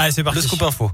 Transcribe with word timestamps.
Allez, 0.00 0.12
c'est 0.12 0.24
parti. 0.24 0.38
Le 0.38 0.42
scoop 0.42 0.62
info. 0.62 0.90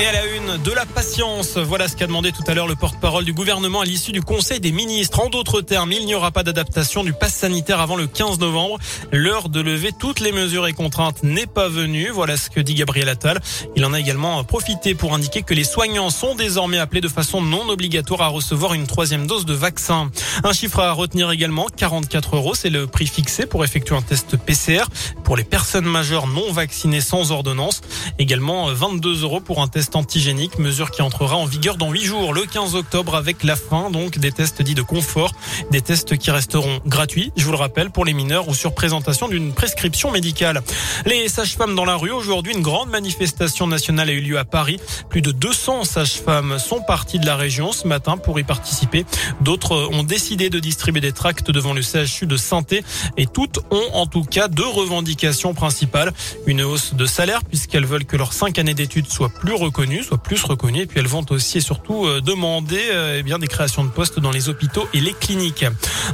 Et 0.00 0.06
à 0.06 0.12
la 0.12 0.26
une, 0.26 0.62
de 0.62 0.70
la 0.70 0.86
patience. 0.86 1.58
Voilà 1.58 1.88
ce 1.88 1.96
qu'a 1.96 2.06
demandé 2.06 2.30
tout 2.30 2.44
à 2.46 2.54
l'heure 2.54 2.68
le 2.68 2.76
porte-parole 2.76 3.24
du 3.24 3.32
gouvernement 3.32 3.80
à 3.80 3.84
l'issue 3.84 4.12
du 4.12 4.22
Conseil 4.22 4.60
des 4.60 4.70
ministres. 4.70 5.18
En 5.18 5.28
d'autres 5.28 5.60
termes, 5.60 5.90
il 5.90 6.06
n'y 6.06 6.14
aura 6.14 6.30
pas 6.30 6.44
d'adaptation 6.44 7.02
du 7.02 7.12
pass 7.12 7.34
sanitaire 7.34 7.80
avant 7.80 7.96
le 7.96 8.06
15 8.06 8.38
novembre. 8.38 8.78
L'heure 9.10 9.48
de 9.48 9.60
lever 9.60 9.90
toutes 9.98 10.20
les 10.20 10.30
mesures 10.30 10.68
et 10.68 10.72
contraintes 10.72 11.24
n'est 11.24 11.48
pas 11.48 11.68
venue. 11.68 12.10
Voilà 12.10 12.36
ce 12.36 12.48
que 12.48 12.60
dit 12.60 12.74
Gabriel 12.74 13.08
Attal. 13.08 13.40
Il 13.74 13.84
en 13.84 13.92
a 13.92 13.98
également 13.98 14.44
profité 14.44 14.94
pour 14.94 15.14
indiquer 15.14 15.42
que 15.42 15.52
les 15.52 15.64
soignants 15.64 16.10
sont 16.10 16.36
désormais 16.36 16.78
appelés 16.78 17.00
de 17.00 17.08
façon 17.08 17.42
non 17.42 17.68
obligatoire 17.68 18.22
à 18.22 18.28
recevoir 18.28 18.74
une 18.74 18.86
troisième 18.86 19.26
dose 19.26 19.46
de 19.46 19.54
vaccin. 19.54 20.12
Un 20.44 20.52
chiffre 20.52 20.78
à 20.78 20.92
retenir 20.92 21.32
également, 21.32 21.66
44 21.76 22.36
euros, 22.36 22.54
c'est 22.54 22.70
le 22.70 22.86
prix 22.86 23.08
fixé 23.08 23.46
pour 23.46 23.64
effectuer 23.64 23.96
un 23.96 24.02
test 24.02 24.36
PCR 24.36 24.84
pour 25.24 25.36
les 25.36 25.44
personnes 25.44 25.86
majeures 25.86 26.28
non 26.28 26.52
vaccinées 26.52 27.00
sans 27.00 27.32
ordonnance. 27.32 27.80
Également 28.20 28.72
22 28.72 29.24
euros 29.24 29.40
pour 29.40 29.60
un 29.60 29.66
test 29.66 29.87
antigénique, 29.96 30.58
mesure 30.58 30.90
qui 30.90 31.02
entrera 31.02 31.36
en 31.36 31.44
vigueur 31.44 31.76
dans 31.76 31.90
8 31.90 32.04
jours, 32.04 32.34
le 32.34 32.42
15 32.42 32.74
octobre, 32.74 33.14
avec 33.14 33.44
la 33.44 33.56
fin 33.56 33.90
donc 33.90 34.18
des 34.18 34.32
tests 34.32 34.62
dits 34.62 34.74
de 34.74 34.82
confort, 34.82 35.32
des 35.70 35.80
tests 35.80 36.16
qui 36.16 36.30
resteront 36.30 36.80
gratuits, 36.86 37.32
je 37.36 37.44
vous 37.44 37.52
le 37.52 37.56
rappelle, 37.56 37.90
pour 37.90 38.04
les 38.04 38.12
mineurs 38.12 38.48
ou 38.48 38.54
sur 38.54 38.74
présentation 38.74 39.28
d'une 39.28 39.52
prescription 39.52 40.10
médicale. 40.10 40.62
Les 41.06 41.28
sages-femmes 41.28 41.74
dans 41.74 41.84
la 41.84 41.96
rue, 41.96 42.10
aujourd'hui, 42.10 42.52
une 42.52 42.62
grande 42.62 42.90
manifestation 42.90 43.66
nationale 43.66 44.10
a 44.10 44.12
eu 44.12 44.20
lieu 44.20 44.38
à 44.38 44.44
Paris. 44.44 44.78
Plus 45.08 45.22
de 45.22 45.32
200 45.32 45.84
sages-femmes 45.84 46.58
sont 46.58 46.82
parties 46.82 47.18
de 47.18 47.26
la 47.26 47.36
région 47.36 47.72
ce 47.72 47.86
matin 47.86 48.16
pour 48.16 48.38
y 48.38 48.44
participer. 48.44 49.04
D'autres 49.40 49.88
ont 49.92 50.02
décidé 50.02 50.50
de 50.50 50.58
distribuer 50.58 51.00
des 51.00 51.12
tracts 51.12 51.50
devant 51.50 51.72
le 51.72 51.82
CHU 51.82 52.26
de 52.26 52.36
santé 52.36 52.84
et 53.16 53.26
toutes 53.26 53.60
ont 53.70 53.94
en 53.94 54.06
tout 54.06 54.24
cas 54.24 54.48
deux 54.48 54.68
revendications 54.68 55.54
principales. 55.54 56.12
Une 56.46 56.62
hausse 56.62 56.94
de 56.94 57.06
salaire 57.06 57.44
puisqu'elles 57.44 57.86
veulent 57.86 58.04
que 58.04 58.16
leurs 58.16 58.32
cinq 58.32 58.58
années 58.58 58.74
d'études 58.74 59.08
soient 59.08 59.30
plus 59.30 59.54
reconnues 59.54 59.77
soit 60.02 60.18
plus 60.18 60.42
reconnues. 60.42 60.82
Et 60.82 60.86
puis 60.86 61.00
elles 61.00 61.06
vont 61.06 61.24
aussi 61.30 61.58
et 61.58 61.60
surtout 61.60 62.06
euh, 62.06 62.20
demander 62.20 62.80
euh, 62.90 63.16
eh 63.18 63.22
bien 63.22 63.38
des 63.38 63.46
créations 63.46 63.84
de 63.84 63.90
postes 63.90 64.18
dans 64.18 64.30
les 64.30 64.48
hôpitaux 64.48 64.88
et 64.92 65.00
les 65.00 65.12
cliniques. 65.12 65.64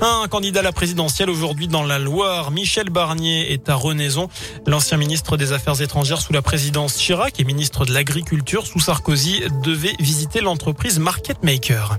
Un 0.00 0.28
candidat 0.28 0.61
à 0.61 0.62
la 0.62 0.72
présidentielle 0.72 1.30
aujourd'hui 1.30 1.69
dans 1.69 1.83
la 1.83 1.98
Loire, 1.98 2.50
Michel 2.50 2.91
Barnier 2.91 3.52
est 3.52 3.69
à 3.69 3.74
Renaison. 3.74 4.28
L'ancien 4.66 4.98
ministre 4.98 5.36
des 5.36 5.52
Affaires 5.52 5.80
étrangères 5.80 6.20
sous 6.20 6.33
la 6.33 6.42
présidence 6.42 6.97
Chirac 6.97 7.41
et 7.41 7.44
ministre 7.44 7.86
de 7.86 7.92
l'Agriculture 7.92 8.66
sous 8.66 8.80
Sarkozy 8.80 9.42
devait 9.62 9.94
visiter 9.98 10.41
l'entreprise 10.41 10.98
Market 10.98 11.42
Maker. 11.42 11.98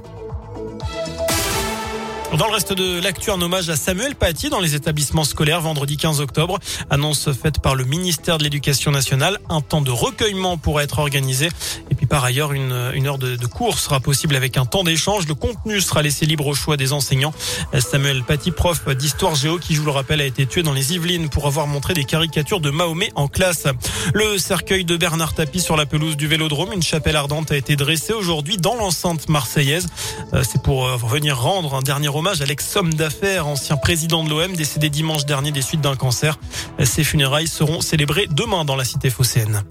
Dans 2.34 2.48
le 2.48 2.54
reste 2.54 2.74
de 2.74 3.00
l'actu, 3.00 3.32
un 3.32 3.42
hommage 3.42 3.70
à 3.70 3.78
Samuel 3.78 4.16
Paty 4.16 4.50
dans 4.50 4.60
les 4.60 4.76
établissements 4.76 5.24
scolaires 5.24 5.62
vendredi 5.62 5.96
15 5.96 6.20
octobre. 6.20 6.60
Annonce 6.90 7.32
faite 7.32 7.60
par 7.62 7.76
le 7.76 7.86
ministère 7.86 8.38
de 8.38 8.44
l'Éducation 8.44 8.92
nationale. 8.92 9.40
Un 9.48 9.62
temps 9.62 9.82
de 9.82 9.92
recueillement 9.92 10.58
pourra 10.58 10.84
être 10.84 11.00
organisé. 11.00 11.50
Et 11.90 11.96
puis 11.96 12.08
par 12.08 12.26
ailleurs, 12.26 12.52
une, 12.52 12.92
une 12.94 13.08
heure 13.08 13.20
de, 13.20 13.38
de 13.38 13.46
cours 13.46 13.80
sera 13.80 14.02
possible 14.02 14.36
avec 14.36 14.58
un 14.58 14.66
temps 14.66 14.84
d'échange. 14.84 15.28
Le 15.28 15.36
contenu 15.36 15.80
sera 15.80 16.02
laissé 16.02 16.26
libre 16.26 16.48
au 16.48 16.54
choix 16.54 16.76
des 16.76 16.92
enseignants. 16.92 17.34
Samuel 17.80 18.24
Paty, 18.24 18.52
prof 18.52 18.86
d'histoire 18.96 19.36
géo, 19.36 19.58
qui, 19.58 19.74
je 19.74 19.80
vous 19.80 19.86
le 19.86 19.92
rappelle, 19.92 20.20
a 20.20 20.26
été 20.26 20.46
tué 20.46 20.62
dans 20.62 20.74
les 20.74 20.94
Yvelines 20.94 21.30
pour 21.30 21.48
avoir 21.48 21.68
montré 21.68 21.94
des 21.94 22.04
caricatures 22.04 22.60
de 22.60 22.70
Mahomet 22.70 23.12
en 23.16 23.30
classe. 23.30 23.68
Le 24.14 24.38
cercueil 24.40 24.84
de 24.84 24.98
Bernard 24.98 25.36
Tapie 25.36 25.62
sur 25.62 25.78
la 25.78 25.86
pelouse 25.86 26.18
du 26.18 26.28
Vélodrome. 26.28 26.74
Une 26.74 26.84
chapelle 26.84 27.16
ardente 27.16 27.52
a 27.52 27.56
été 27.56 27.78
dressée 27.78 28.14
aujourd'hui 28.14 28.58
dans 28.58 28.76
l'enceinte 28.76 29.30
marseillaise. 29.30 29.88
Euh, 30.34 30.44
c'est 30.44 30.62
pour 30.62 30.88
euh, 30.88 30.98
venir 30.98 31.40
rendre 31.40 31.76
un 31.76 31.82
dernier 31.82 32.10
hommage 32.16 32.42
à 32.42 32.46
l'ex-homme 32.46 32.94
d'affaires, 32.94 33.48
ancien 33.48 33.78
président 33.78 34.24
de 34.24 34.30
l'OM, 34.30 34.56
décédé 34.56 34.90
dimanche 34.90 35.26
dernier 35.26 35.52
des 35.52 35.62
suites 35.62 35.82
d'un 35.82 35.96
cancer. 35.96 36.40
Ses 36.84 37.04
funérailles 37.04 37.48
seront 37.48 37.82
célébrées 37.82 38.28
demain 38.30 38.66
dans 38.66 38.76
la 38.76 38.86
cité 38.86 39.10
phocéenne. 39.10 39.64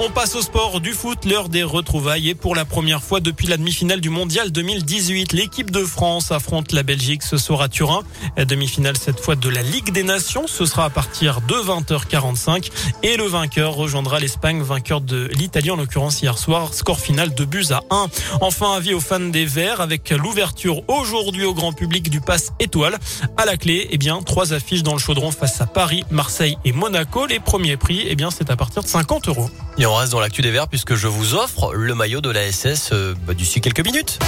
On 0.00 0.10
passe 0.10 0.36
au 0.36 0.42
sport 0.42 0.80
du 0.80 0.92
foot, 0.92 1.24
l'heure 1.24 1.48
des 1.48 1.64
retrouvailles 1.64 2.28
et 2.28 2.34
pour 2.36 2.54
la 2.54 2.64
première 2.64 3.02
fois 3.02 3.18
depuis 3.18 3.48
la 3.48 3.56
demi-finale 3.56 4.00
du 4.00 4.10
mondial 4.10 4.52
2018, 4.52 5.32
l'équipe 5.32 5.72
de 5.72 5.82
France 5.82 6.30
affronte 6.30 6.70
la 6.70 6.84
Belgique 6.84 7.24
ce 7.24 7.36
soir 7.36 7.62
à 7.62 7.68
Turin. 7.68 8.02
La 8.36 8.44
demi-finale 8.44 8.96
cette 8.96 9.18
fois 9.18 9.34
de 9.34 9.48
la 9.48 9.62
Ligue 9.62 9.90
des 9.90 10.04
Nations, 10.04 10.46
ce 10.46 10.66
sera 10.66 10.84
à 10.84 10.90
partir 10.90 11.40
de 11.40 11.54
20h45 11.54 12.70
et 13.02 13.16
le 13.16 13.24
vainqueur 13.24 13.74
rejoindra 13.74 14.20
l'Espagne, 14.20 14.62
vainqueur 14.62 15.00
de 15.00 15.28
l'Italie 15.32 15.72
en 15.72 15.76
l'occurrence 15.76 16.22
hier 16.22 16.38
soir, 16.38 16.74
score 16.74 17.00
final 17.00 17.34
de 17.34 17.44
buts 17.44 17.66
à 17.70 17.82
1. 17.90 18.06
Enfin, 18.40 18.74
avis 18.74 18.94
aux 18.94 19.00
fans 19.00 19.18
des 19.18 19.46
Verts 19.46 19.80
avec 19.80 20.10
l'ouverture 20.10 20.82
aujourd'hui 20.88 21.44
au 21.44 21.54
grand 21.54 21.72
public 21.72 22.08
du 22.08 22.20
pass 22.20 22.52
étoile. 22.60 22.96
À 23.36 23.44
la 23.46 23.56
clé, 23.56 23.88
eh 23.90 23.98
bien, 23.98 24.22
trois 24.22 24.52
affiches 24.52 24.84
dans 24.84 24.92
le 24.92 25.00
chaudron 25.00 25.32
face 25.32 25.60
à 25.60 25.66
Paris, 25.66 26.04
Marseille 26.12 26.56
et 26.64 26.70
Monaco. 26.70 27.26
Les 27.26 27.40
premiers 27.40 27.76
prix, 27.76 28.04
eh 28.08 28.14
bien, 28.14 28.30
c'est 28.30 28.48
à 28.50 28.56
partir 28.56 28.84
de 28.84 28.88
50 28.88 29.26
euros 29.26 29.50
on 29.88 29.94
reste 29.94 30.12
dans 30.12 30.20
l'actu 30.20 30.42
des 30.42 30.50
Verts 30.50 30.68
puisque 30.68 30.94
je 30.94 31.08
vous 31.08 31.34
offre 31.34 31.74
le 31.74 31.94
maillot 31.94 32.20
de 32.20 32.30
la 32.30 32.50
SS 32.50 32.90
euh, 32.92 33.14
bah, 33.26 33.34
d'ici 33.34 33.60
quelques 33.60 33.84
minutes. 33.84 34.18